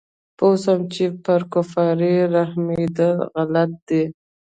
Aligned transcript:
پوه 0.37 0.55
سوم 0.63 0.81
چې 0.93 1.05
پر 1.23 1.41
کفارو 1.53 2.11
رحمېدل 2.35 3.15
غلط 3.33 3.71
دي. 3.87 4.03